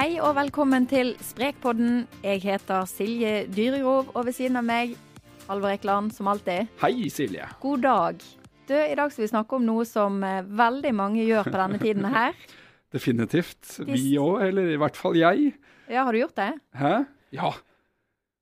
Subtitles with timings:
[0.00, 2.06] Hei og velkommen til Sprekpodden.
[2.24, 4.94] Jeg heter Silje Dyregrov, og ved siden av meg
[5.44, 6.70] Halvor Ekeland, som alltid.
[6.80, 7.44] Hei, Silje.
[7.60, 8.22] God dag.
[8.64, 11.80] Du, I dag skal vi snakke om noe som eh, veldig mange gjør på denne
[11.82, 12.32] tiden her.
[12.96, 13.74] Definitivt.
[13.90, 15.52] Vi òg, eller i hvert fall jeg.
[15.92, 16.48] Ja, har du gjort det?
[16.80, 16.94] Hæ?
[17.36, 17.52] Ja.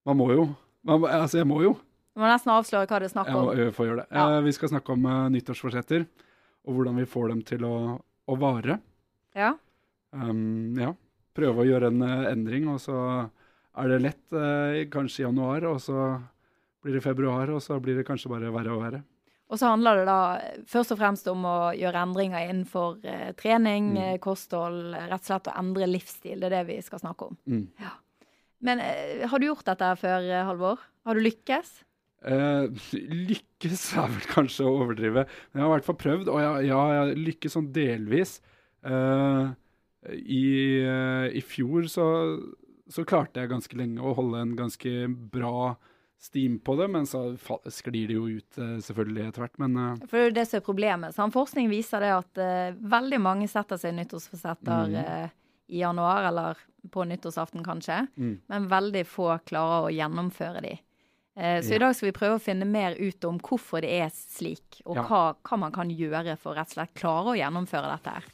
[0.07, 0.46] Man må jo.
[0.86, 1.75] Man, altså, jeg må jo.
[2.14, 3.64] Du må nesten avsløre hva det er snakk Jeg må, om.
[3.64, 4.09] jeg får gjøre det.
[4.14, 4.29] Ja.
[4.29, 6.07] Eh, vi skal snakke om uh, nyttårsforsetter,
[6.71, 8.79] og hvordan vi får dem til å, å vare.
[9.35, 9.57] Ja.
[10.14, 10.95] Um, ja.
[11.39, 12.97] Prøve å gjøre en eh, endring, og så
[13.79, 16.09] er det lett eh, kanskje i januar, og så
[16.83, 19.01] blir det februar, og så blir det kanskje bare verre og verre.
[19.49, 20.17] Og så handler det da
[20.69, 24.01] først og fremst om å gjøre endringer innenfor eh, trening, Mm.
[24.03, 26.37] eh, kosthold, eh, rett og slett å endre livsstil.
[26.43, 27.39] Det er det vi skal snakke om.
[27.49, 27.63] Mm.
[28.69, 30.83] Men eh, har du gjort dette før, Halvor?
[31.09, 31.71] Har du lykkes?
[32.69, 36.69] Lykkes er vel kanskje å overdrive, men jeg har i hvert fall prøvd, og jeg,
[36.69, 38.36] ja, jeg lykkes sånn delvis.
[38.84, 39.48] Eh,
[40.06, 42.06] i, eh, I fjor så,
[42.88, 45.77] så klarte jeg ganske lenge å holde en ganske bra
[46.18, 47.20] steam på det, men så
[47.70, 49.58] sklir det jo ut eh, selvfølgelig etter hvert.
[49.62, 51.14] Men eh, For det er som er problemet.
[51.14, 51.34] Sant?
[51.34, 54.96] Forskning viser det at uh, veldig mange setter seg nyttårsforsetter Mm.
[54.98, 55.28] uh,
[55.68, 56.58] i januar, eller
[56.90, 60.78] på nyttårsaften kanskje, mm, men veldig få klarer å gjennomføre de.
[61.38, 61.77] Så Ja.
[61.77, 64.96] i dag skal vi prøve å finne mer ut om hvorfor det er slik, og
[64.96, 65.02] Ja.
[65.05, 68.24] hva, hva man kan gjøre for rett og slett klare å gjennomføre dette her.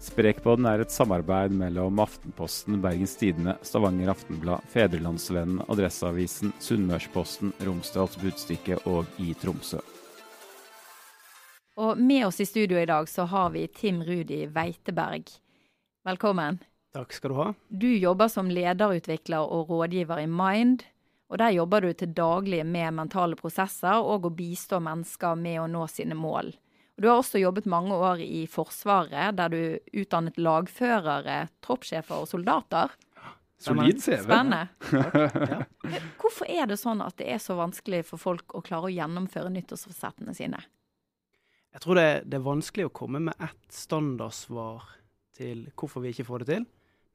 [0.00, 8.78] Sprekpodden er et samarbeid mellom Aftenposten, Bergens Tidende, Stavanger Aftenblad, Fedrelandsvennen, Adresseavisen, Sunnmørsposten, Romsdals Budstikke
[8.88, 9.82] og i Tromsø.
[11.76, 15.28] Og med oss i studio i dag så har vi Tim Rudi Veiteberg.
[16.08, 16.62] Velkommen.
[16.96, 17.46] Takk skal du ha.
[17.68, 20.86] Du jobber som lederutvikler og rådgiver i Mind.
[21.30, 25.68] Og der jobber du til daglig med mentale prosesser og å bistå mennesker med å
[25.70, 26.50] nå sine mål.
[27.00, 32.92] Du har også jobbet mange år i Forsvaret, der du utdannet lagførere, troppssjefer og soldater.
[33.58, 34.18] solid CV.
[34.26, 34.68] Spennende.
[35.90, 35.98] Ja.
[36.20, 39.48] Hvorfor er det sånn at det er så vanskelig for folk å klare å gjennomføre
[39.50, 40.60] nyttårsforsettene sine?
[41.72, 44.84] Jeg tror det, det er vanskelig å komme med ett standardsvar
[45.40, 46.68] til hvorfor vi ikke får det til.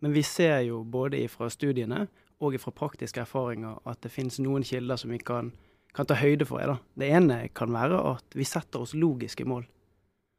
[0.03, 2.07] Men vi ser jo både fra studiene
[2.43, 5.53] og fra praktiske erfaringer at det finnes noen kilder som vi kan,
[5.95, 6.65] kan ta høyde for.
[6.65, 6.79] Da.
[6.97, 9.69] Det ene kan være at vi setter oss logiske mål.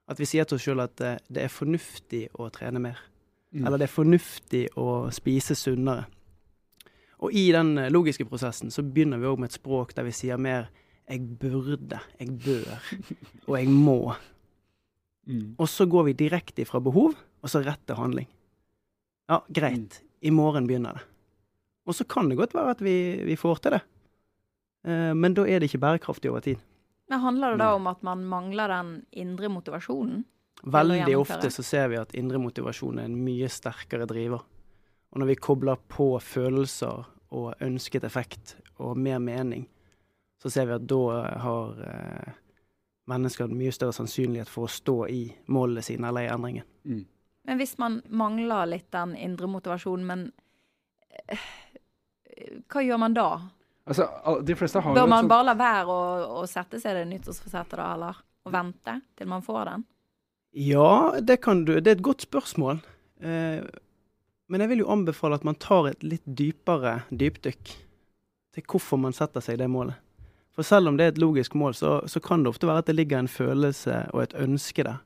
[0.06, 3.00] At vi sier til oss sjøl at det, det er fornuftig å trene mer.
[3.50, 3.64] Mm.
[3.64, 6.06] Eller det er fornuftig å spise sunnere.
[7.24, 10.14] Og i den eh, logiske prosessen så begynner vi òg med et språk der vi
[10.14, 10.68] sier mer
[11.06, 12.82] 'jeg burde', 'jeg bør'
[13.48, 14.16] og 'jeg må'.
[15.26, 15.54] Mm.
[15.58, 18.28] Og så går vi direkte fra behov, og så rett til handling.
[19.28, 20.02] Ja, greit.
[20.22, 21.02] I morgen begynner det.
[21.86, 23.82] Og så kan det godt være at vi, vi får til det.
[24.86, 26.56] Eh, men da er det ikke bærekraftig over tid.
[27.08, 30.24] Men Handler det da om at man mangler den indre motivasjonen?
[30.62, 34.42] Veldig ofte så ser vi at indre motivasjon er en mye sterkere driver.
[35.12, 37.04] Og når vi kobler på følelser
[37.36, 39.66] og ønsket effekt og mer mening,
[40.42, 41.02] så ser vi at da
[41.42, 42.32] har eh,
[43.10, 45.20] mennesker mye større sannsynlighet for å stå i
[45.52, 46.66] målene sine eller i endringen.
[46.84, 47.04] Mm.
[47.46, 50.26] Men hvis man mangler litt den indre motivasjonen, men
[51.30, 51.46] eh,
[52.66, 53.28] hva gjør man da?
[53.86, 54.06] Altså,
[54.42, 57.76] de fleste har Bør man sånt- bare la være å, å sette seg det nyttårsforsettet
[57.78, 58.16] da, eller?
[58.46, 59.84] Og vente til man får den?
[60.56, 61.74] Ja, det kan du.
[61.80, 62.80] Det er et godt spørsmål.
[63.20, 63.62] Eh,
[64.48, 67.72] men jeg vil jo anbefale at man tar et litt dypere dypdykk
[68.56, 69.94] til hvorfor man setter seg det målet.
[70.54, 72.86] For selv om det er et logisk mål, så, så kan det ofte være at
[72.88, 75.02] det ligger en følelse og et ønske der.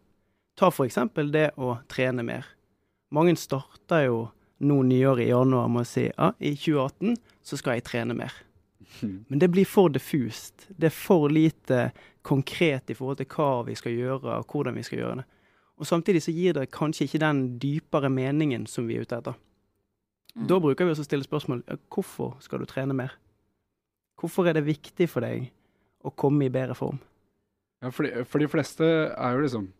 [0.61, 2.47] Ta for eksempel det å trene mer.
[3.11, 4.21] Mange starter jo
[4.61, 8.31] nå nyåret i januar med å si ja, i 2018 så skal jeg trene mer.
[9.29, 10.69] Men det blir for diffust.
[10.69, 11.91] Det er for lite
[12.27, 15.27] konkret i forhold til hva vi skal gjøre, og hvordan vi skal gjøre det.
[15.81, 19.39] Og samtidig så gir det kanskje ikke den dypere meningen som vi er ute etter.
[20.37, 20.47] Mm.
[20.51, 23.17] Da bruker vi også å stille spørsmål hvorfor skal du trene mer?
[24.21, 25.49] Hvorfor er det viktig for deg
[26.05, 27.01] å komme i bedre form?
[27.81, 29.71] Ja, for de, for de fleste er jo liksom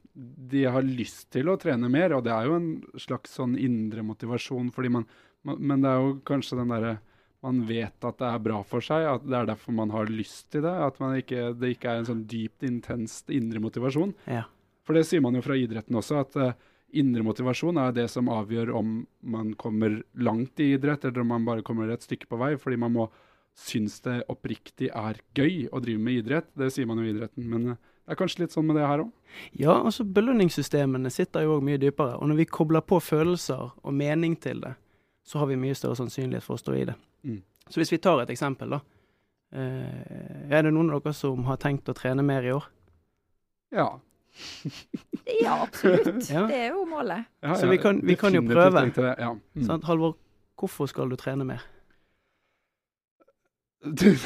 [0.51, 4.03] De har lyst til å trene mer, og det er jo en slags sånn indre
[4.03, 5.05] motivasjon, fordi man,
[5.47, 6.97] man Men det er jo kanskje den derre
[7.45, 10.51] Man vet at det er bra for seg, at det er derfor man har lyst
[10.53, 10.73] til det.
[10.87, 14.13] At man ikke, det ikke er en sånn dypt, intenst indre motivasjon.
[14.29, 14.45] Ja.
[14.85, 16.53] For det sier man jo fra idretten også, at uh,
[17.01, 21.49] indre motivasjon er det som avgjør om man kommer langt i idrett, eller om man
[21.49, 22.55] bare kommer et stykke på vei.
[22.61, 23.09] Fordi man må
[23.57, 26.53] synes det oppriktig er gøy å drive med idrett.
[26.59, 27.49] Det sier man jo i idretten.
[27.49, 29.11] Men Uh, det er kanskje litt sånn med det her òg.
[29.55, 32.17] Ja, altså belønningssystemene sitter jo òg mye dypere.
[32.19, 34.73] Og når vi kobler på følelser og mening til det,
[35.23, 36.97] så har vi mye større sannsynlighet for å stå i det.
[37.25, 37.43] Mm.
[37.69, 38.81] Så hvis vi tar et eksempel, da.
[39.53, 42.65] Eh, er det noen av dere som har tenkt å trene mer i år?
[43.75, 43.89] Ja.
[45.41, 46.29] Ja, absolutt.
[46.31, 46.47] Ja.
[46.47, 47.25] Det er jo målet.
[47.43, 48.91] Ja, Så vi kan- vi kan jo prøve.
[48.95, 49.33] det, Ja.
[49.57, 49.65] Mm.
[49.67, 50.15] sånn, Halvor,
[50.59, 51.63] hvorfor skal du trene mer?
[53.83, 54.21] Du, ikke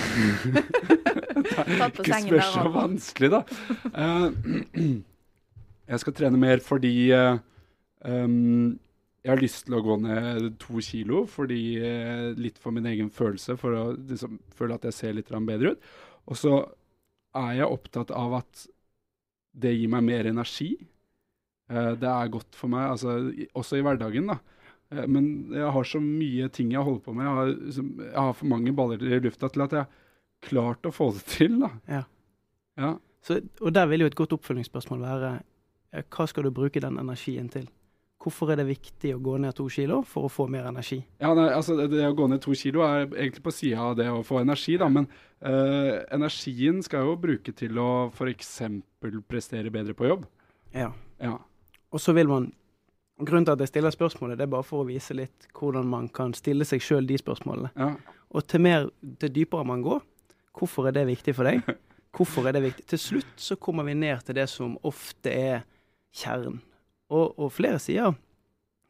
[2.08, 3.42] sengen spør så vanskelig, da.
[3.94, 4.30] Uh,
[5.92, 7.38] jeg skal trene mer fordi uh,
[8.04, 8.78] um,
[9.24, 13.08] jeg har lyst til å gå ned to kilo, fordi eh, litt for min egen
[13.12, 15.86] følelse, for å liksom, føle at jeg ser litt bedre ut.
[16.28, 16.58] Og så
[17.40, 18.66] er jeg opptatt av at
[19.56, 20.74] det gir meg mer energi.
[21.72, 23.16] Eh, det er godt for meg, altså,
[23.56, 24.36] også i hverdagen, da.
[24.92, 27.24] Eh, Men jeg har så mye ting jeg holder på med.
[27.24, 30.84] Jeg har, liksom, jeg har for mange baller i lufta til at jeg har klart
[30.84, 31.56] å få det til.
[31.64, 31.70] da.
[31.88, 32.02] Ja.
[32.76, 32.92] Ja.
[33.24, 35.32] Så, og der vil jo et godt oppfølgingsspørsmål være
[36.12, 37.70] hva skal du bruke den energien til?
[38.24, 41.02] Hvorfor er det viktig å gå ned to kilo for å få mer energi?
[41.20, 43.98] Ja, nei, altså det, det å gå ned to kilo er egentlig på sida av
[43.98, 44.88] det å få energi, da.
[44.88, 45.10] Men
[45.44, 48.54] øh, energien skal jo bruke til å f.eks.
[49.28, 50.24] prestere bedre på jobb.
[50.72, 50.88] Ja.
[51.20, 51.36] Ja.
[51.92, 52.52] Og så vil man
[53.14, 56.08] Grunnen til at jeg stiller spørsmålet, det er bare for å vise litt hvordan man
[56.10, 57.70] kan stille seg sjøl de spørsmålene.
[57.78, 57.92] ja.
[58.34, 58.88] Og til mer,
[59.22, 60.00] til dypere man går,
[60.58, 61.62] hvorfor er det viktig for deg?
[62.14, 62.84] Hvorfor er det viktig?
[62.90, 65.64] Til slutt så kommer vi ned til det som ofte er
[66.14, 66.60] kjernen.
[67.14, 68.14] Og, og flere sier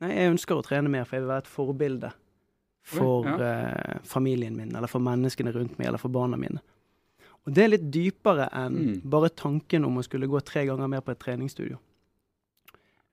[0.02, 2.10] nei, jeg ønsker å trene mer, for jeg vil være et forbilde
[2.84, 3.34] for ja.
[3.40, 6.60] eh, familien min, eller for menneskene rundt meg, eller for barna mine.
[7.44, 8.94] Og det er litt dypere enn Mm.
[9.12, 11.78] bare tanken om å skulle gå tre ganger mer på et treningsstudio.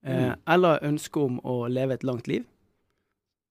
[0.04, 0.36] Eh, Mm.
[0.56, 2.46] Eller ønsket om å leve et langt liv.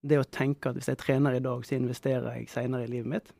[0.02, 3.06] Det å tenke at hvis jeg trener i dag, så investerer jeg senere i livet
[3.06, 3.32] mitt.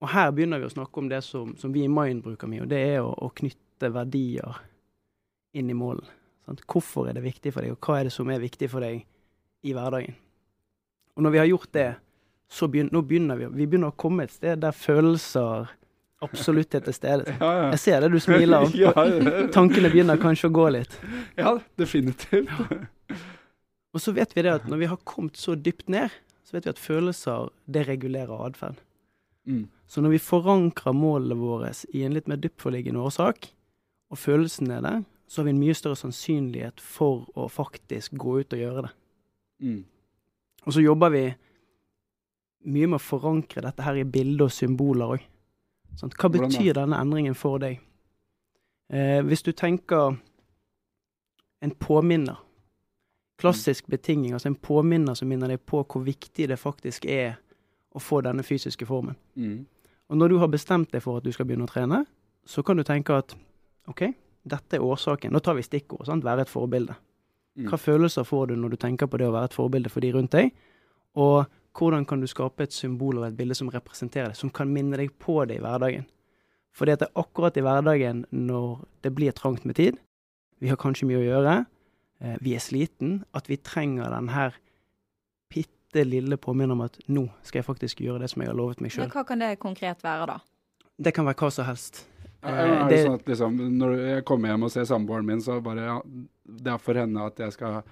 [0.00, 2.62] Og her begynner vi å snakke om det som, som vi i Mind bruker mye,
[2.64, 4.56] og det er å, å knytte verdier
[5.52, 6.06] inn i målen.
[6.50, 6.64] Sant?
[6.66, 9.04] Hvorfor er det viktig for deg, og hva er det som er viktig for deg
[9.62, 10.16] i hverdagen?
[11.14, 11.90] Og når vi har gjort det,
[12.50, 15.70] så begynner, begynner vi, vi begynner å komme et sted der følelser
[16.24, 17.34] absolutt er til stede.
[17.40, 17.68] Ja, ja.
[17.70, 18.64] Jeg ser det, du smiler.
[18.66, 19.44] og ja, ja.
[19.54, 20.96] Tankene begynner kanskje å gå litt.
[21.38, 22.50] ja, definitivt.
[23.90, 26.10] Og så vet vi det at når vi har kommet så dypt ned,
[26.46, 28.82] så vet vi at følelser det regulerer atferd.
[29.46, 29.68] Mm.
[29.90, 33.52] Så når vi forankrer målene våre i en litt mer dyptforliggende årsak,
[34.10, 35.00] og følelsen er der,
[35.30, 38.90] så har vi en mye større sannsynlighet for å faktisk gå ut og gjøre det.
[39.62, 39.84] Mm.
[40.66, 41.22] Og så jobber vi
[42.74, 45.28] mye med å forankre dette her i bilder og symboler òg.
[46.18, 47.78] Hva betyr denne endringen for deg?
[48.90, 50.16] Eh, hvis du tenker
[51.62, 52.40] en påminner,
[53.38, 57.38] klassisk betinging, altså en påminner som minner deg på hvor viktig det faktisk er
[57.94, 59.14] å få denne fysiske formen.
[59.38, 59.62] Mm.
[60.10, 62.02] Og når du har bestemt deg for at du skal begynne å trene,
[62.42, 63.36] så kan du tenke at
[63.86, 64.08] OK,
[64.42, 65.32] dette er årsaken.
[65.32, 66.06] Nå tar vi stikkord.
[66.06, 66.24] sant?
[66.24, 66.96] Være et forbilde.
[67.58, 67.68] Mm.
[67.68, 70.12] Hva følelser får du når du tenker på det å være et forbilde for de
[70.14, 70.52] rundt deg?
[71.18, 71.44] Og
[71.76, 74.98] hvordan kan du skape et symbol og et bilde som representerer det, som kan minne
[74.98, 76.06] deg på det i hverdagen?
[76.80, 79.98] At det er akkurat i hverdagen når det blir trangt med tid,
[80.60, 81.54] vi har kanskje mye å gjøre,
[82.20, 84.54] eh, vi er sliten, at vi trenger den her
[85.50, 88.80] bitte lille påminner om at nå skal jeg faktisk gjøre det som jeg har lovet
[88.80, 89.10] meg sjøl.
[89.10, 90.38] hva kan det konkret være, da?
[91.00, 92.06] Det kan være hva som helst.
[92.42, 95.26] Ja, Eh, er det det- sånn at liksom, når jeg kommer hjem og ser samboeren
[95.26, 96.00] min, så bare ja,
[96.46, 97.82] Det er for henne at jeg skal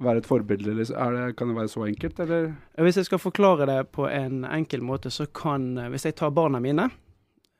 [0.00, 0.74] være et forbilde?
[0.74, 0.96] Liksom.
[0.96, 2.54] Er det, kan det være så enkelt, eller?
[2.78, 6.30] Hvis jeg skal forklare det på en enkel måte, så kan eh, Hvis jeg tar
[6.30, 6.90] barna mine,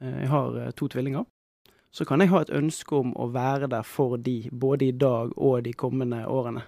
[0.00, 1.26] eh, jeg har eh, to tvillinger,
[1.92, 5.32] så kan jeg ha et ønske om å være der for de, både i dag
[5.36, 6.62] og de kommende årene.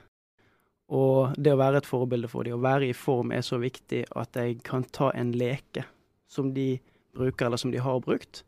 [0.90, 4.04] Og det å være et forbilde for de, å være i form, er så viktig
[4.14, 5.84] at jeg kan ta en leke
[6.28, 6.78] som de
[7.16, 8.42] bruker, eller som de har brukt,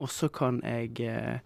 [0.00, 1.40] og så kan jeg eh,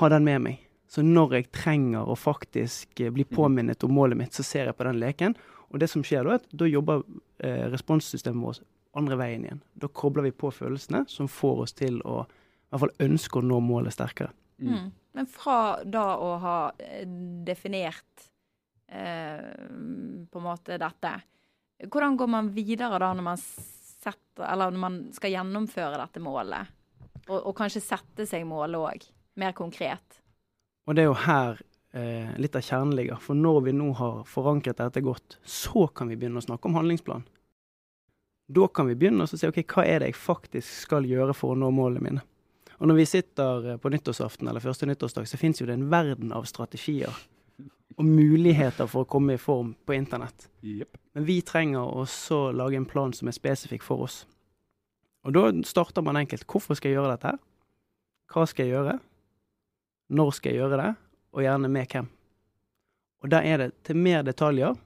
[0.00, 0.62] ha den med meg.
[0.88, 4.78] Så når jeg trenger å faktisk eh, bli påminnet om målet mitt, så ser jeg
[4.78, 5.36] på den leken.
[5.72, 7.04] Og det som skjer da, er at da jobber
[7.44, 8.64] eh, responssystemet vårt
[8.96, 9.62] andre veien igjen.
[9.76, 13.46] Da kobler vi på følelsene som får oss til å i hvert fall ønske å
[13.46, 14.32] nå målet sterkere.
[14.58, 14.72] Mm.
[14.72, 14.86] Mm.
[15.16, 17.06] Men fra da å ha eh,
[17.46, 18.26] definert
[18.88, 19.44] eh,
[20.30, 21.12] på en måte dette,
[21.86, 26.72] hvordan går man videre da når man setter Eller når man skal gjennomføre dette målet?
[27.26, 29.06] Og, og kanskje sette seg mål òg,
[29.40, 30.20] mer konkret?
[30.86, 31.58] Og det er jo her
[31.96, 33.18] eh, litt av kjernen ligger.
[33.22, 36.78] For når vi nå har forankret dette godt, så kan vi begynne å snakke om
[36.78, 37.26] handlingsplan.
[38.46, 41.54] Da kan vi begynne å si OK, hva er det jeg faktisk skal gjøre for
[41.54, 42.26] å nå målene mine?
[42.76, 45.88] Og når vi sitter eh, på nyttårsaften eller første nyttårsdag, så fins jo det en
[45.90, 47.10] verden av strategier
[47.96, 50.50] og muligheter for å komme i form på internett.
[50.60, 50.98] Yep.
[51.16, 54.24] Men vi trenger også lage en plan som er spesifikk for oss.
[55.26, 56.46] Og da starter man enkelt.
[56.46, 57.38] Hvorfor skal jeg gjøre dette her?
[58.32, 58.96] Hva skal jeg gjøre?
[60.16, 60.90] Når skal jeg gjøre det?
[61.34, 62.08] Og gjerne med hvem?
[63.24, 64.76] Og da er det til mer detaljer,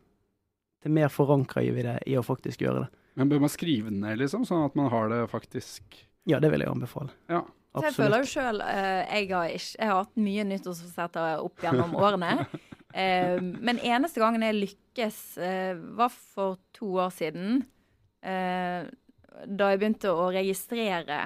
[0.81, 2.91] til mer forankrer vi det i å faktisk gjøre det.
[3.21, 6.51] Men bør man skrive den ned, liksom, sånn at man har det faktisk Ja, det
[6.53, 7.11] vil jeg anbefale.
[7.29, 7.43] Ja.
[7.75, 11.93] Så jeg føler jo sjøl jeg, har ikke- jeg har hatt mye nyttårsforsetter opp gjennom
[11.95, 12.47] årene.
[12.95, 17.67] uh, men eneste gangen jeg lykkes, uh, var for to år siden.
[18.23, 18.85] eh,
[19.47, 21.21] da jeg begynte å registrere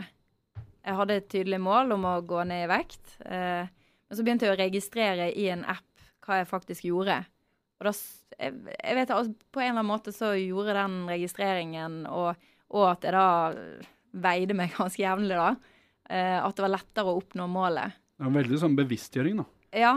[0.85, 3.17] Jeg hadde et tydelig mål om å gå ned i vekt.
[3.25, 3.65] eh,
[4.05, 7.17] men så begynte jeg å registrere i en app hva jeg faktisk gjorde.
[7.81, 7.93] Og da,
[8.39, 12.37] jeg, jeg vet altså, På en eller annen måte så gjorde den registreringen, og,
[12.77, 13.27] og at jeg da
[14.25, 15.51] veide meg ganske jevnlig, da,
[16.09, 17.97] eh, at det var lettere å oppnå målet.
[18.15, 19.49] Det var veldig sånn bevisstgjøring, da.
[19.75, 19.95] Ja,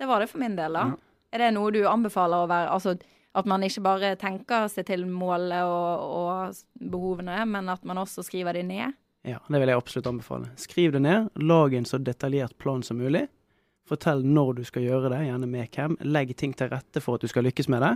[0.00, 0.88] det var det for min del, da.
[0.90, 0.98] Ja.
[1.30, 2.96] Er det noe du anbefaler å være Altså
[3.34, 8.24] at man ikke bare tenker seg til målet og, og behovene, men at man også
[8.26, 8.96] skriver de ned?
[9.26, 10.48] Ja, det vil jeg absolutt anbefale.
[10.58, 11.28] Skriv det ned.
[11.36, 13.26] Lag en så detaljert plan som mulig.
[13.88, 15.96] Fortell når du skal gjøre det, gjerne med hvem.
[16.08, 17.92] Legg ting til rette for at du skal lykkes med det.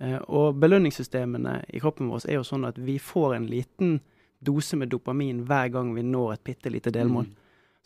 [0.00, 4.00] Eh, Og belønningssystemene i kroppen vår er jo sånn at vi får en liten
[4.42, 7.28] dose med dopamin hver gang vi når et bitte lite delmål.
[7.30, 7.36] Mm.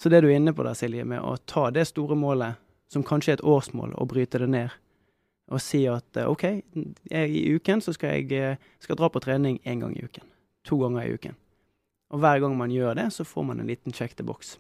[0.00, 2.56] Så det du er inne på der, Silje, med å ta det store målet,
[2.88, 4.72] som kanskje er et årsmål, og bryte det ned,
[5.46, 6.44] og si at eh, OK,
[7.14, 10.26] i uken så skal jeg eh, skal dra på trening én gang i uken.
[10.66, 11.36] To ganger i uken.
[12.10, 14.56] Og hver gang man gjør det, så får man en liten check the box.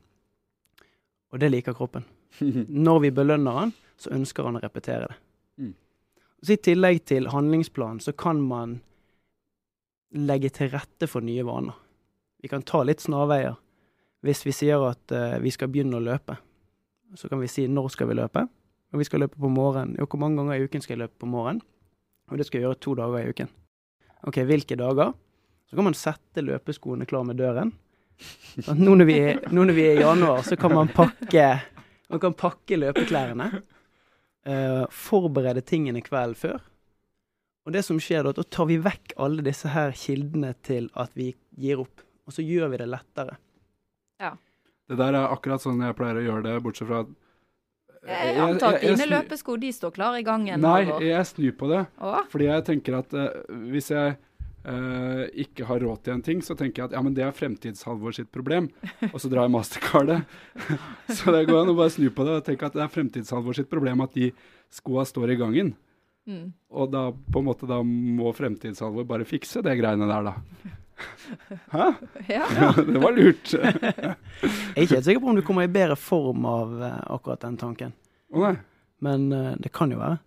[1.32, 2.06] Og det liker kroppen.
[2.86, 5.18] Når vi belønner han, så ønsker han å repetere det.
[5.62, 5.74] Mm.
[6.42, 8.80] Så I tillegg til handlingsplanen så kan man
[10.14, 11.74] legge til rette for nye vaner.
[12.42, 13.56] Vi kan ta litt snarveier.
[14.22, 16.36] Hvis vi sier at uh, vi skal begynne å løpe,
[17.16, 18.46] så kan vi si når skal vi løpe.
[18.96, 19.92] Og vi skal løpe på morgenen.
[20.00, 21.60] Jo, hvor mange ganger i uken skal jeg løpe på morgenen?
[22.32, 23.50] Og det skal jeg gjøre to dager i uken.
[24.24, 25.10] OK, hvilke dager?
[25.68, 27.74] Så kan man sette løpeskoene klar med døren.
[28.72, 31.44] Nå, når vi er, nå når vi er i januar, så kan man pakke,
[32.08, 33.50] man kan pakke løpeklærne.
[34.46, 36.64] Uh, forberede tingene kvelden før.
[37.68, 41.12] Og det som skjer da, da tar vi vekk alle disse her kildene til at
[41.18, 42.00] vi gir opp.
[42.24, 43.36] Og så gjør vi det lettere.
[44.22, 44.32] Ja.
[44.88, 47.10] Det der er akkurat sånn jeg pleier å gjøre det, bortsett fra at
[48.06, 50.62] Jeg antar at dine løpesko de står klare i gangen.
[50.62, 51.04] Nei, Halvor.
[51.04, 51.82] jeg snur på det.
[51.98, 52.22] Åh?
[52.32, 53.28] Fordi jeg tenker at uh,
[53.72, 54.16] hvis jeg
[54.66, 57.30] Uh, ikke har råd til en ting, så tenker jeg at ja, men det er
[57.30, 58.66] Fremtidshalvor sitt problem.
[59.12, 60.24] Og så drar jeg mastercardet.
[61.20, 63.54] så det går an å bare snu på det og tenke at det er Fremtidshalvor
[63.54, 64.32] sitt problem at de
[64.74, 65.70] skoa står i gangen.
[66.26, 66.50] Mm.
[66.74, 70.74] Og da på en måte da må Fremtidshalvor bare fikse det greiene der, da.
[71.74, 71.90] Hæ?
[72.28, 72.44] Ja.
[72.56, 73.52] Ja, det var lurt.
[73.54, 77.44] Jeg er ikke helt sikker på om du kommer i bedre form av uh, akkurat
[77.46, 77.92] den tanken.
[78.34, 78.56] nei.
[79.04, 80.18] Men uh, det kan jo være.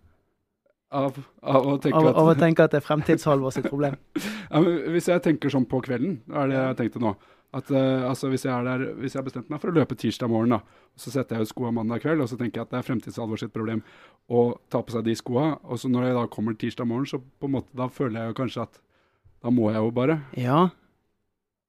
[0.93, 3.97] Av, av å tenke Av, at av å tenke at det er fremtidshalvor sitt problem.
[4.15, 7.15] Ja, men hvis jeg tenker sånn på kvelden, er det jeg tenkte nå.
[7.55, 9.97] At uh, altså hvis jeg er der, hvis jeg har bestemt meg for å løpe
[9.97, 12.75] tirsdag morgen, da, så setter jeg ut skoa mandag kveld, og så tenker jeg at
[12.75, 13.81] det er Fremtidsalvor sitt problem
[14.29, 17.17] å ta på seg de skoa, og så når jeg da kommer tirsdag morgen, så
[17.17, 18.77] på en måte da føler jeg jo kanskje at
[19.41, 20.19] da må jeg jo bare.
[20.37, 20.61] Ja,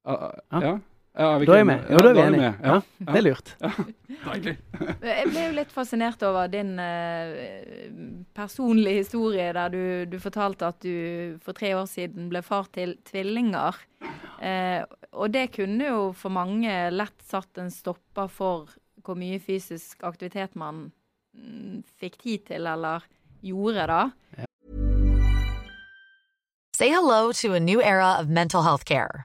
[0.04, 0.16] Ja.
[0.52, 0.60] ja.
[0.64, 0.74] Ja.
[1.18, 1.86] Ja vi da er jeg med.
[1.90, 2.50] Jo, Ja, da er vi enige.
[2.62, 2.80] Ja, Ja.
[3.10, 3.54] det er lurt.
[4.24, 4.54] Deilig.
[5.02, 10.80] Jeg ble jo litt fascinert over din uh, personlige historie, der du, du fortalte at
[10.84, 13.78] du for tre år siden ble far til tvillinger.
[14.40, 18.68] Uh, og det kunne jo for mange lett satt en stopper for
[19.04, 20.90] hvor mye fysisk aktivitet man
[21.34, 23.00] mm, fikk tid til, eller
[23.42, 24.10] gjorde, da.
[26.76, 29.24] Say hello to a new era of mental health care.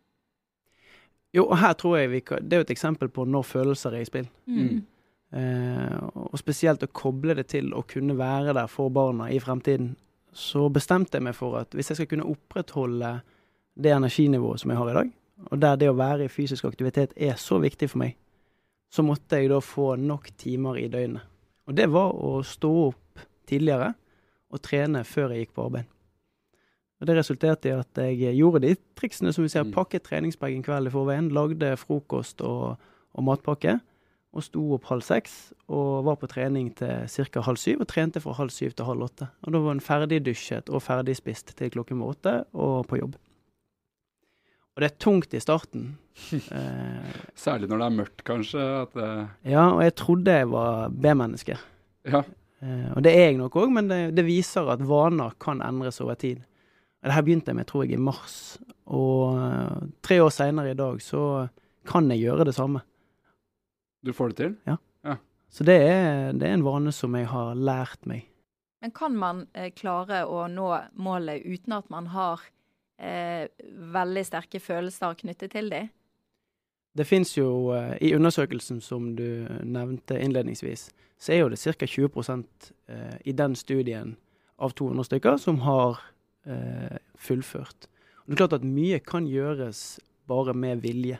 [1.33, 3.95] Jo, og her tror jeg vi kan Det er jo et eksempel på når følelser
[3.95, 4.27] er i spill.
[4.45, 4.81] Mm.
[5.31, 9.93] Eh, og spesielt å koble det til å kunne være der for barna i fremtiden.
[10.31, 13.13] Så bestemte jeg meg for at hvis jeg skal kunne opprettholde
[13.79, 15.13] det energinivået som jeg har i dag,
[15.49, 18.17] og der det å være i fysisk aktivitet er så viktig for meg,
[18.91, 21.23] så måtte jeg da få nok timer i døgnet.
[21.67, 23.93] Og det var å stå opp tidligere
[24.51, 25.87] og trene før jeg gikk på arbeid.
[27.01, 29.65] Og Det resulterte i at jeg gjorde de triksene som vi ser.
[29.65, 29.73] Mm.
[29.73, 32.77] Pakket treningsbag en kveld i forveien, lagde frokost og,
[33.17, 33.79] og matpakke.
[34.31, 35.31] og sto opp halv seks
[35.67, 37.41] og var på trening til ca.
[37.43, 39.27] halv syv, og trente fra halv syv til halv åtte.
[39.43, 43.17] Og da var en ferdigdusjet og ferdigspist til klokken var åtte og på jobb.
[44.71, 45.97] Og det er tungt i starten.
[46.57, 48.67] eh, Særlig når det er mørkt, kanskje.
[48.93, 49.09] Det,
[49.51, 51.57] ja, og jeg trodde jeg var B-menneske.
[52.07, 52.23] ja.
[52.61, 55.97] Eh, og det er jeg nok òg, men det, det viser at vaner kan endres
[55.99, 56.43] over tid.
[57.01, 58.59] Det her begynte jeg med, tror jeg, i mars.
[58.85, 61.47] Og eh, tre år seinere i dag så
[61.89, 62.83] kan jeg gjøre det samme.
[64.05, 64.55] Du får det til?
[64.69, 64.77] Ja.
[65.51, 68.23] Så det er, det er en vane som jeg har lært meg.
[68.81, 72.41] Men kan man eh, klare å nå målet uten at man har
[72.97, 75.91] eh, veldig sterke følelser knyttet til dem?
[76.97, 80.87] Det fins jo, eh, i undersøkelsen som du nevnte innledningsvis,
[81.19, 81.85] så er jo det ca.
[81.85, 82.23] 20
[82.87, 84.15] eh, i den studien
[84.57, 85.99] av 200 stykker som har
[86.45, 87.87] eh, fullført.
[88.23, 91.19] Og det er klart at mye kan gjøres bare med vilje.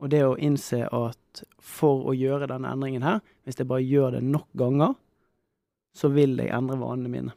[0.00, 4.16] Og det å innse at for å gjøre denne endringen her, hvis jeg bare gjør
[4.16, 4.96] det nok ganger,
[5.96, 7.36] så vil jeg endre vanene mine.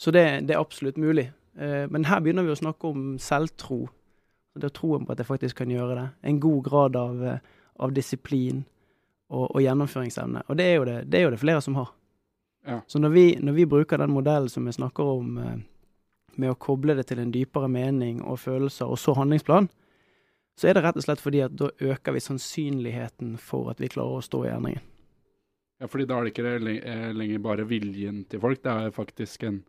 [0.00, 1.28] Så det, det er absolutt mulig.
[1.60, 3.84] Eh, men her begynner vi å snakke om selvtro.
[4.56, 6.06] Det er troen på at jeg faktisk kan gjøre det.
[6.26, 7.42] En god grad av, eh,
[7.84, 8.64] av disiplin
[9.30, 10.46] og, og gjennomføringsevne.
[10.48, 11.92] Og det er, det, det er jo det flere som har.
[12.70, 12.80] Ja.
[12.86, 15.58] Så når vi, når vi bruker den modellen som vi snakker om, eh,
[16.38, 19.68] med å koble det til en dypere mening og følelser, og så handlingsplan,
[20.54, 23.90] så er det rett og slett fordi at da øker vi sannsynligheten for at vi
[23.90, 24.86] klarer å stå i endringen.
[25.80, 29.42] ja, fordi da er det ikke eh, lenger bare viljen til folk, det er faktisk
[29.48, 29.62] en,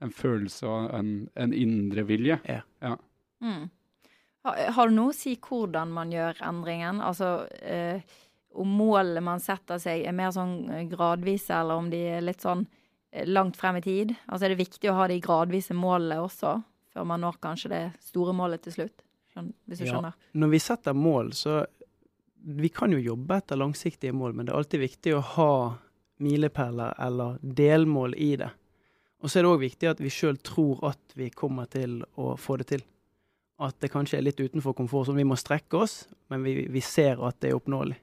[0.00, 2.40] en følelse og en, en indre vilje.
[3.44, 3.68] Mm.
[4.48, 7.02] Har, har det noe å si hvordan man gjør endringen?
[7.04, 8.00] Altså eh,
[8.54, 12.40] om målene man setter seg er mer sånn eh, gradvise, eller om de er litt
[12.42, 12.66] sånn
[13.12, 14.14] eh, langt frem i tid?
[14.26, 16.62] Altså er det viktig å ha de gradvise målene også,
[16.92, 19.04] før man når kanskje det store målet til slutt?
[19.38, 19.92] Hvis du Ja.
[19.92, 20.14] skjønner?
[20.34, 21.66] Når vi setter mål, så
[22.40, 25.78] Vi kan jo jobbe etter langsiktige mål, men det er alltid viktig å ha
[26.22, 28.50] milepæler eller delmål i det.
[29.22, 32.36] Og så er det òg viktig at vi sjøl tror at vi kommer til å
[32.38, 32.82] få det til.
[33.58, 35.18] At det kanskje er litt utenfor komfortsonen.
[35.18, 37.96] Vi må strekke oss, men vi, vi ser at det er oppnåelig.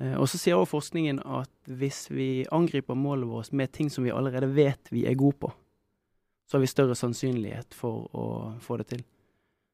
[0.00, 4.06] Eh, og så sier også forskningen at hvis vi angriper målet vårt med ting som
[4.06, 5.52] vi allerede vet vi er gode på,
[6.48, 8.26] så har vi større sannsynlighet for å
[8.60, 9.04] få det til.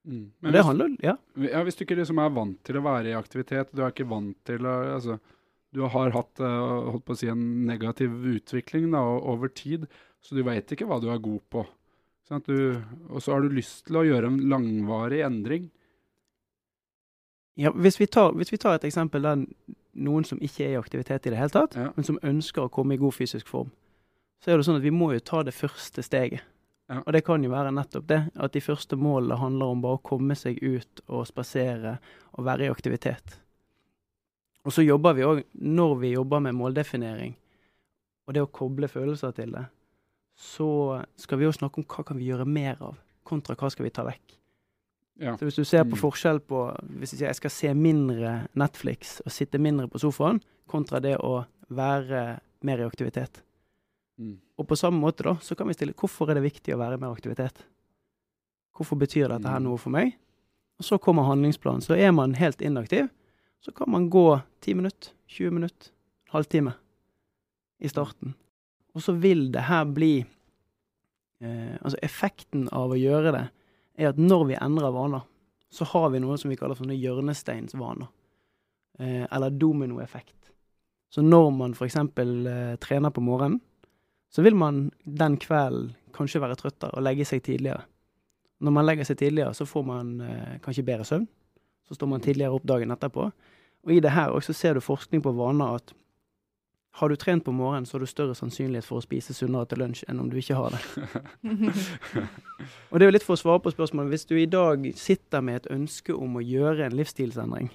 [0.08, 0.26] Mm.
[0.40, 1.16] Men det handler Ja.
[1.34, 4.08] Ja, Hvis du ikke liksom er vant til å være i aktivitet, du er ikke
[4.08, 5.18] vant til å altså,
[5.74, 9.84] Du har hatt eh, holdt på å si, en negativ utvikling da, over tid,
[10.24, 11.66] så du veit ikke hva du er god på.
[12.24, 15.68] Sånn du, og så har du lyst til å gjøre en langvarig endring.
[17.60, 19.44] Ja, hvis vi, tar, hvis vi tar et eksempel der
[19.98, 21.90] noen som ikke er i aktivitet i det hele tatt, Ja.
[21.96, 23.70] men som ønsker å komme i god fysisk form,
[24.40, 26.40] så er det sånn at vi må jo ta det første steget.
[26.88, 27.02] Ja.
[27.06, 30.02] Og det kan jo være nettopp det, at de første målene handler om bare å
[30.02, 31.98] komme seg ut og spasere
[32.38, 33.36] og være i aktivitet.
[34.64, 37.34] Og så jobber vi òg, når vi jobber med måldefinering,
[38.26, 39.66] og det å koble følelser til det,
[40.38, 43.84] så skal vi òg snakke om hva kan vi gjøre mer av, kontra hva skal
[43.88, 44.36] vi ta vekk.
[45.18, 45.32] Ja.
[45.36, 46.00] Så hvis du ser på Mm.
[46.00, 46.58] forskjell på
[47.00, 51.16] Hvis jeg sier jeg skal se mindre Netflix og sitte mindre på sofaen, kontra det
[51.18, 53.42] å være mer i aktivitet.
[54.18, 54.38] Mm.
[54.58, 56.98] Og på samme måte da, så kan vi stille hvorfor er det viktig å være
[57.00, 57.64] mer i aktivitet?
[58.76, 59.64] Hvorfor betyr dette her Mm.
[59.64, 60.14] noe for meg?
[60.78, 61.82] Og så kommer handlingsplanen.
[61.82, 63.08] Så er man helt inaktiv,
[63.60, 65.90] så kan man gå 10 minutter, 20 minutter,
[66.32, 66.74] halvtime
[67.80, 68.34] i starten.
[68.94, 70.24] Og så vil det her bli
[71.40, 73.50] eh, Altså effekten av å gjøre det
[73.98, 75.26] er at når vi endrer vaner,
[75.70, 78.08] så har vi noe som vi kaller sånne hjørnesteinsvaner.
[78.98, 80.52] Eh, eller dominoeffekt.
[81.10, 81.96] Så når man f.eks.
[81.96, 83.60] Eh, trener på morgenen,
[84.30, 87.84] så vil man den kvelden kanskje være trøttere og legge seg tidligere.
[88.64, 91.28] Når man legger seg tidligere, så får man eh, kanskje bedre søvn.
[91.88, 93.28] Så står man tidligere opp dagen etterpå.
[93.86, 95.94] Og i det her også ser du forskning på vaner at
[96.98, 99.78] har du trent på morgenen, så har du større sannsynlighet for å spise sunnere til
[99.82, 100.80] lunsj enn om du ikke har det.
[102.90, 104.10] Og det er jo litt for å svare på spørsmålet.
[104.10, 107.70] Hvis du i dag sitter med et ønske om å gjøre en livsstilsendring,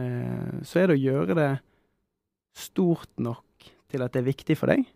[0.00, 1.50] eh, så er det å gjøre det
[2.56, 4.86] stort nok til at det er viktig for deg,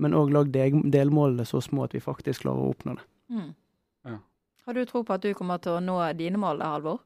[0.00, 3.08] men òg lag delmålene så små at vi faktisk klarer å oppnå det.
[3.30, 3.50] Mm.
[4.10, 4.20] Ja.
[4.66, 7.04] Har du tro på at du kommer til å nå dine mål, Halvor?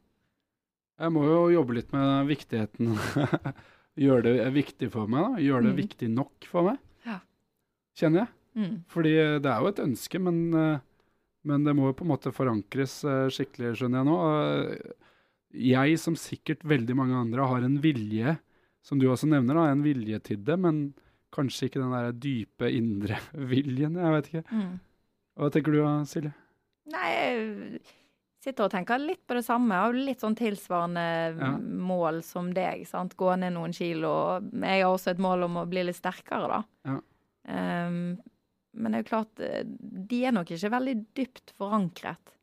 [0.99, 2.97] Jeg må jo jobbe litt med viktigheten.
[3.99, 5.43] Gjøre det viktig for meg, da.
[5.43, 5.81] Gjøre det Mm.
[5.83, 6.79] viktig nok for meg.
[7.07, 7.19] Ja.
[7.99, 8.29] Kjenner jeg.
[8.59, 8.77] Mm.
[8.91, 10.79] Fordi det er jo et ønske, men, eh,
[11.45, 14.19] men det må jo på en måte forankres eh, skikkelig, skjønner jeg nå.
[14.23, 14.93] Eh,
[15.59, 18.35] Jeg, som sikkert veldig mange andre, har en vilje,
[18.85, 20.93] som du også nevner, da, en vilje til det, men
[21.33, 23.17] kanskje ikke den der dype indre
[23.53, 23.97] viljen.
[23.97, 24.45] Jeg vet ikke.
[24.53, 24.75] Mm.
[25.39, 26.35] Hva tenker du, Silje?
[26.93, 27.79] Nei,
[28.41, 29.75] sitter og tenker litt på det samme.
[29.75, 31.05] Har litt sånn tilsvarende
[31.39, 31.53] Ja.
[31.59, 32.87] mål som deg.
[32.87, 33.17] sant?
[33.17, 34.41] Gå ned noen kilo.
[34.53, 36.65] Jeg har også et mål om å bli litt sterkere, da.
[36.85, 37.01] Ja.
[37.89, 38.19] Um,
[38.75, 42.35] men det er jo klart, eh, de er nok ikke veldig dypt forankret.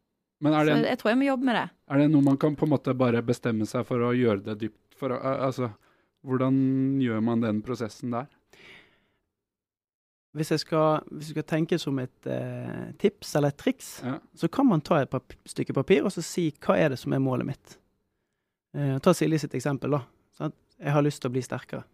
[0.41, 1.69] Men det, Så jeg tror jeg må jobbe med det.
[1.89, 4.57] er det noe man kan på en måte bare bestemme seg for å gjøre det
[4.59, 4.95] dypt?
[4.97, 5.73] For, altså,
[6.25, 8.27] hvordan gjør man den prosessen der?
[10.35, 14.17] Hvis jeg skal, hvis jeg skal tenke som et eh, tips eller et triks, Ja.
[14.35, 17.13] så kan man ta et pap stykke papir og så si hva er det som
[17.15, 17.77] er målet mitt.
[18.75, 20.01] Eh, ta Silje sitt eksempel, da.
[20.37, 21.85] Sånn Jeg har lyst til å bli sterkere.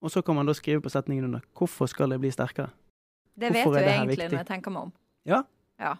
[0.00, 2.70] Og så kan man da skrive på setningen under hvorfor skal jeg bli sterkere.
[3.36, 4.30] Det vet du det egentlig viktig?
[4.32, 4.92] når jeg tenker meg om.
[5.26, 5.42] Ja.
[5.78, 5.92] Ja.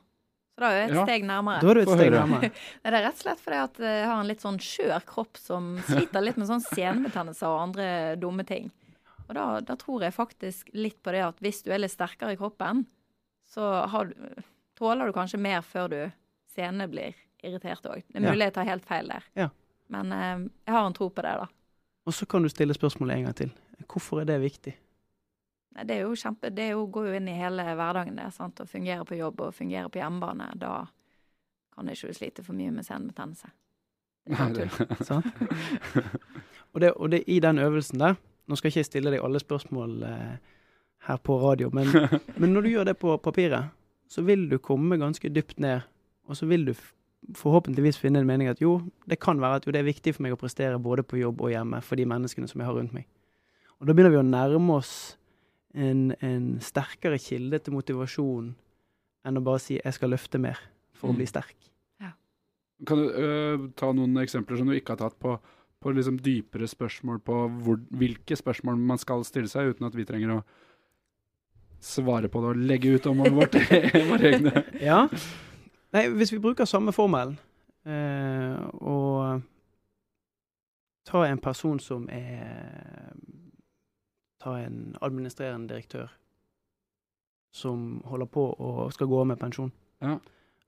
[0.56, 1.04] Så da er du et Ja.
[1.04, 1.60] steg nærmere.
[1.60, 2.40] Da er du et Få steg nærmere.
[2.82, 5.36] Nei, Det er rett og slett fordi at jeg har en litt sånn skjør kropp
[5.36, 8.70] som sliter litt med sånn senebetennelser og andre dumme ting.
[9.28, 12.32] Og da, da tror jeg faktisk litt på det at hvis du er litt sterkere
[12.32, 12.86] i kroppen,
[13.48, 14.42] så har du,
[14.78, 15.98] tåler du kanskje mer før du
[16.54, 17.14] senere blir
[17.44, 18.02] irritert òg.
[18.08, 18.32] Det er Ja.
[18.32, 19.24] mulig jeg tar helt feil der.
[19.36, 19.48] Ja.
[19.88, 21.46] Men eh, jeg har en tro på det, da.
[22.08, 23.50] Og så kan du stille spørsmålet en gang til.
[23.86, 24.74] Hvorfor er det viktig?
[25.78, 28.32] Det er jo kjempe, det jo, går jo inn i hele hverdagen, det.
[28.34, 28.58] sant?
[28.60, 30.48] Å fungere på jobb og fungere på hjemmebane.
[30.58, 30.86] Da
[31.76, 33.52] kan du ikke slite for mye med senebetennelse.
[34.26, 35.04] Det er bare tull.
[35.08, 35.26] Sant?
[36.74, 38.16] Og det, og det i den øvelsen der
[38.48, 40.54] Nå skal ikke jeg stille deg alle spørsmål eh,
[41.08, 41.90] her på radio, men,
[42.40, 43.74] men når du gjør det på papiret,
[44.08, 45.84] så vil du komme ganske dypt ned,
[46.28, 46.74] og så vil du
[47.36, 50.24] forhåpentligvis finne en mening at jo, det kan være at jo, det er viktig for
[50.24, 52.94] meg å prestere både på jobb og hjemme for de menneskene som jeg har rundt
[52.96, 53.08] meg.
[53.78, 54.94] Og da begynner vi å nærme oss
[55.74, 58.52] en, en sterkere kilde til motivasjon
[59.26, 60.58] enn å bare si 'jeg skal løfte mer
[60.94, 61.54] for å bli sterk.
[62.00, 62.14] sterk'.
[62.86, 65.38] kan du uh, ta noen eksempler som du ikke har tatt på,
[65.78, 70.06] på liksom dypere spørsmål på hvor, hvilke spørsmål man skal stille seg, uten at vi
[70.08, 70.40] trenger å
[71.80, 73.54] svare på det og legge ut om vårt,
[74.10, 74.64] våre egne?
[74.82, 75.04] Ja.
[75.94, 77.36] Nei, hvis vi bruker samme formel
[77.86, 79.44] eh, og
[81.08, 83.14] ta en person som er
[84.38, 86.12] Ta en administrerende direktør
[87.50, 89.72] som holder på og skal gå av med pensjon.
[89.98, 90.12] Ja.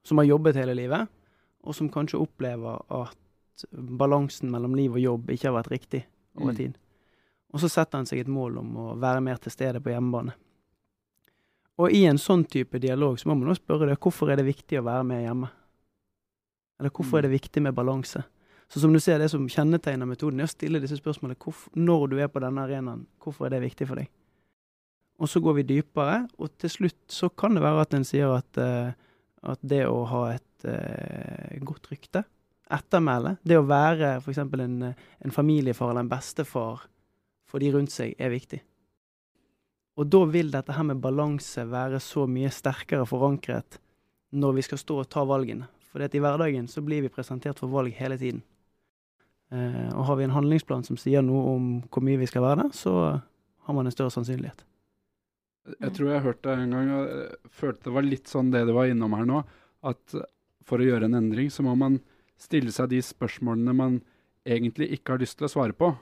[0.03, 1.07] Som har jobbet hele livet,
[1.63, 3.15] og som kanskje opplever at
[3.73, 6.05] balansen mellom liv og jobb ikke har vært riktig
[6.37, 6.57] over Mm.
[6.57, 6.79] tid.
[7.53, 10.33] Og så setter han seg et mål om å være mer til stede på hjemmebane.
[11.79, 14.45] Og i en sånn type dialog så må man også spørre deg hvorfor er det
[14.47, 15.51] viktig å være med hjemme?
[16.79, 18.23] Eller hvorfor er det viktig med balanse?
[18.69, 22.09] Så som du ser, det som kjennetegner metoden, er å stille disse spørsmålene hvorfor, når
[22.09, 23.07] du er på denne arenaen.
[23.19, 24.09] Hvorfor er det viktig for deg?
[25.19, 28.31] Og så går vi dypere, og til slutt så kan det være at en sier
[28.33, 28.93] at, eh,
[29.43, 32.25] at det å ha et eh, godt rykte,
[32.73, 34.41] ettermæle, det å være f.eks.
[34.45, 36.87] En, eh, en familiefar eller en bestefar
[37.51, 38.61] for de rundt seg, er viktig.
[39.99, 43.81] Og da vil dette her med balanse være så mye sterkere forankret
[44.31, 45.67] når vi skal stå og ta valgene.
[45.91, 48.45] For i hverdagen så blir vi presentert for valg hele tiden.
[49.51, 52.63] Eh, og har vi en handlingsplan som sier noe om hvor mye vi skal være
[52.63, 52.93] der, så
[53.67, 54.63] har man en større sannsynlighet.
[55.75, 58.73] Jeg tror jeg hørte det en gang, og følte det var litt sånn det du
[58.77, 59.43] var innom her nå,
[59.91, 60.15] at
[60.67, 61.99] for å gjøre en endring, så må man
[62.41, 64.01] stille seg de spørsmålene man
[64.49, 65.93] egentlig ikke har lyst til å svare på.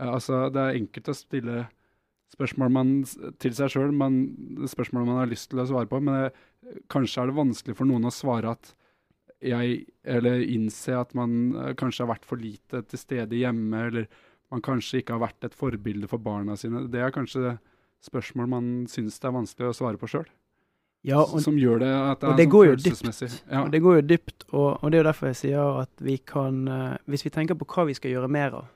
[0.00, 1.64] Eh, altså, det er enkelt å stille
[2.34, 2.94] spørsmål man,
[3.42, 3.92] til seg sjøl,
[4.70, 7.88] spørsmål man har lyst til å svare på, men det, kanskje er det vanskelig for
[7.88, 8.72] noen å svare at
[9.44, 14.08] jeg, eller innse at man eh, kanskje har vært for lite til stede hjemme, eller
[14.52, 16.86] man kanskje ikke har vært et forbilde for barna sine.
[16.90, 17.56] Det er kanskje
[18.04, 20.26] spørsmål man syns det er vanskelig å svare på sjøl.
[21.04, 23.28] Ja, og, som gjør det at det er det sånn følelsesmessig.
[23.50, 23.62] Ja.
[23.66, 26.16] og det går jo dypt, og, og det er jo derfor jeg sier at vi
[26.16, 28.70] kan eh, Hvis vi tenker på hva vi skal gjøre mer av,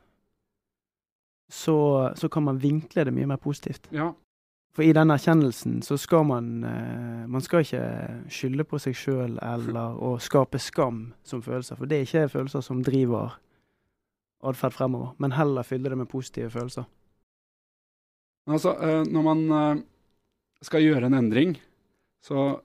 [1.48, 1.76] så,
[2.20, 3.88] så kan man vinkle det mye mer positivt.
[3.92, 4.12] ja.
[4.76, 7.80] For i den erkjennelsen så skal man eh, Man skal ikke
[8.30, 12.62] skylde på seg sjøl eller å skape skam som følelser, for det er ikke følelser
[12.62, 13.40] som driver
[14.44, 16.84] atferd fremover, men heller fylle det med positive følelser.
[18.46, 19.82] Altså, eh, når man
[20.62, 21.56] skal gjøre en endring,
[22.24, 22.60] så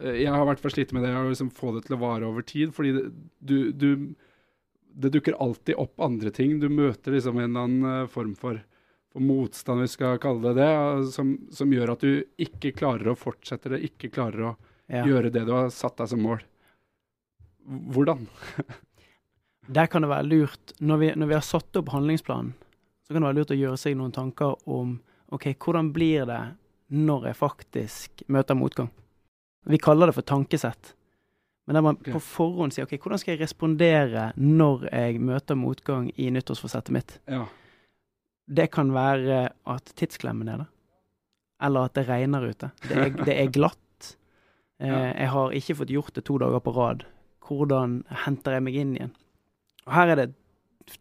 [0.00, 2.00] eh, Jeg har i hvert fall slitt med det å liksom få det til å
[2.02, 3.04] vare over tid, fordi det,
[3.38, 3.90] du, du
[4.90, 6.58] Det dukker alltid opp andre ting.
[6.60, 8.58] Du møter liksom en eller annen eh, form for,
[9.12, 13.12] for motstand, vi skal kalle det det, eh, som, som gjør at du ikke klarer
[13.12, 14.56] å fortsette det, ikke klarer å
[14.90, 15.04] Ja.
[15.06, 16.40] gjøre det du har satt deg som mål.
[17.94, 18.24] Hvordan?
[19.70, 22.54] Der kan det være lurt, når vi, når vi har satt opp handlingsplanen,
[23.06, 24.96] så kan det være lurt å gjøre seg noen tanker om
[25.30, 26.40] OK, hvordan blir det
[26.90, 28.90] når jeg faktisk møter motgang?
[29.70, 30.94] Vi kaller det for tankesett.
[31.68, 36.08] Men der man på forhånd sier OK, hvordan skal jeg respondere når jeg møter motgang
[36.18, 37.18] i nyttårsforsettet mitt?
[37.30, 37.44] Ja.
[38.50, 40.70] Det kan være at tidsklemmen er der.
[41.62, 42.70] Eller at det regner ute.
[42.88, 43.76] Det er, det er glatt.
[44.80, 44.88] Eh,
[45.20, 47.02] Jeg har ikke fått gjort det to dager på rad.
[47.44, 49.10] hvordan henter jeg meg inn igjen?
[49.84, 50.28] Og Her er det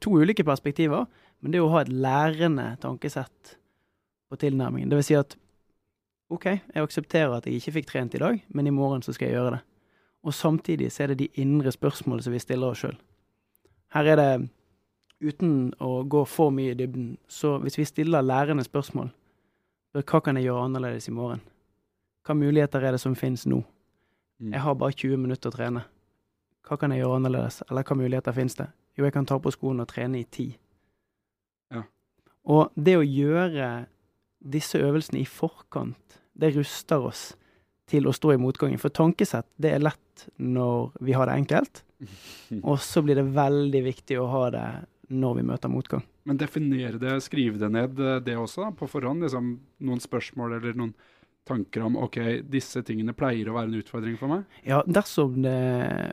[0.03, 1.05] to ulike perspektiver,
[1.39, 3.53] men det er å ha et lærende tankesett
[4.27, 4.89] på tilnærmingen.
[4.91, 5.37] Det vil si at
[6.29, 9.29] OK, jeg aksepterer at jeg ikke fikk trent i dag, men i morgen så skal
[9.29, 9.61] jeg gjøre det.
[10.23, 12.97] Og samtidig så er det de indre spørsmålene som vi stiller oss sjøl.
[13.95, 14.49] Her er det,
[15.19, 19.09] uten å gå for mye i dybden, så hvis vi stiller lærende spørsmål
[19.97, 21.41] Hva kan jeg gjøre annerledes i morgen?
[22.23, 23.63] Hva muligheter er det som finnes nå?
[24.39, 24.53] Mm.
[24.53, 25.81] Jeg har bare 20 minutter å trene.
[26.67, 28.67] Hva kan jeg gjøre annerledes, eller hva muligheter finnes det?
[28.95, 30.51] Jo, jeg kan ta på skoene og trene i ti.
[31.73, 31.81] Ja.
[32.45, 33.87] Og det å gjøre
[34.39, 37.33] disse øvelsene i forkant, det ruster oss
[37.89, 38.79] til å stå i motgangen.
[38.81, 41.83] For tankesett, det er lett når vi har det enkelt,
[42.69, 44.67] og så blir det veldig viktig å ha det
[45.09, 46.03] når vi møter motgang.
[46.29, 49.25] Men definere det, skrive det ned, eh, det også, på forhånd.
[49.25, 49.55] Liksom,
[49.87, 50.93] noen spørsmål eller noen
[51.49, 54.43] tanker om OK, disse tingene pleier å være en utfordring for meg.
[54.67, 55.55] Ja, dersom det,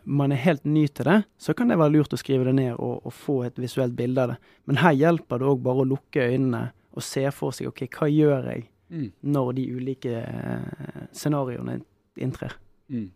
[0.08, 2.72] man er helt ny til det, så kan det være lurt å skrive det ned
[2.78, 4.38] og, og få et visuelt bilde av det.
[4.70, 6.62] Men her hjelper det òg bare å lukke øynene
[6.96, 9.08] og ser for seg OK, hva gjør jeg Mm.
[9.26, 11.80] når de ulike eh, scenarioene
[12.22, 12.52] inntrer?
[12.86, 13.08] Mm.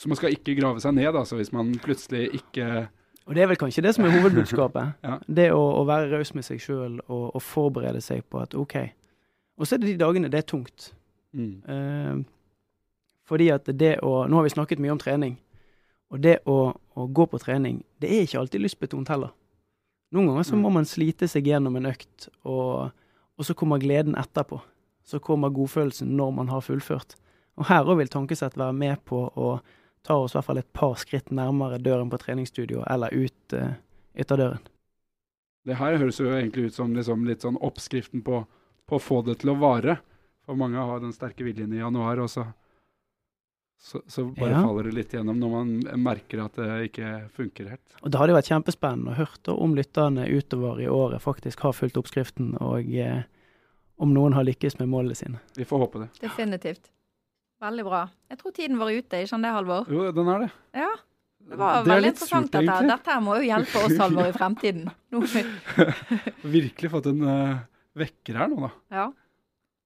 [0.00, 2.88] Så man skal ikke grave seg ned, altså, hvis man plutselig ikke
[3.26, 4.94] Og det er vel kanskje det som er hovedbudskapet.
[5.04, 5.18] Ja.
[5.28, 8.74] Det å, å være raus med seg sjøl og, og forberede seg på at OK.
[9.60, 10.94] Og så er det de dagene det er tungt.
[11.32, 11.54] mm.
[11.68, 12.24] Uh,
[13.24, 15.38] fordi at det å Nå har vi snakket mye om trening.
[16.12, 19.32] Og det å, å gå på trening, det er ikke alltid lystbetont heller.
[20.14, 22.92] Noen ganger så må man slite seg gjennom en økt, og,
[23.34, 24.60] og så kommer gleden etterpå.
[25.04, 27.16] Så kommer godfølelsen når man har fullført.
[27.58, 29.56] Og her òg vil tankesett være med på å
[30.06, 33.74] ta oss i hvert fall et par skritt nærmere døren på treningsstudio, eller ut uh,
[34.14, 34.62] ytterdøren.
[35.64, 38.42] Det her høres jo egentlig ut som liksom litt sånn oppskriften på,
[38.84, 39.96] på å få det til å vare.
[40.44, 42.44] For mange har den sterke viljen i januar, og så,
[43.84, 44.62] så, så bare Ja.
[44.64, 47.96] faller det litt gjennom når man merker at det ikke funker helt.
[48.00, 51.76] Og det hadde jo vært kjempespennende å høre om lytterne utover i året faktisk har
[51.76, 53.26] fulgt oppskriften, og eh,
[54.00, 55.42] om noen har lykkes med målene sine.
[55.58, 56.08] Vi får håpe det.
[56.22, 56.88] Definitivt.
[57.60, 58.00] Veldig bra.
[58.32, 59.84] Jeg tror tiden var ute, ikke sant det, Halvor?
[59.92, 60.48] Jo, den er det.
[60.80, 60.88] Ja.
[61.44, 64.30] Det var Det er veldig interessant surt, dette Dette her må jo hjelpe oss, Halvor,
[64.30, 64.88] i fremtiden.
[66.56, 67.58] Virkelig fått en uh,
[68.00, 68.72] vekker her nå, da.
[68.96, 69.06] ja.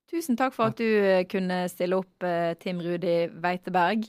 [0.09, 4.07] Tusen takk for at du eh, kunne stille opp, eh, Tim Rudi Weiteberg.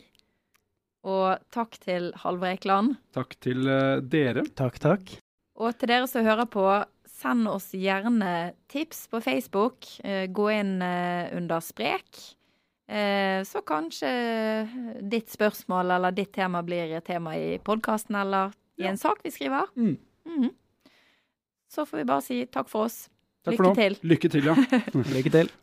[1.09, 2.95] Og takk til Halvor Ekeland.
[3.15, 4.45] Takk til eh, dere.
[4.55, 5.13] Takk, takk.
[5.59, 6.65] Og til dere som hører på,
[7.19, 9.83] send oss gjerne tips på Facebook.
[10.31, 12.07] Gå inn under sprek.
[12.89, 14.09] Eh, så kanskje
[15.01, 19.31] ditt spørsmål eller ditt tema blir et tema i podkasten eller i en sak vi
[19.35, 19.67] skriver.
[19.75, 19.97] Mm.
[20.25, 20.49] Mhm.
[21.69, 23.09] Så får vi bare si takk for oss.
[23.45, 23.99] Takk Lykke for til.
[24.01, 24.55] Lykke til, ja.
[25.15, 25.53] Lykke til.